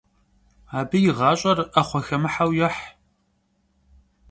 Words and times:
Abı 0.77 0.97
yi 1.03 1.11
ğaş'er 1.17 1.59
'exhuexemıheu 1.73 2.51
yêh. 2.59 2.77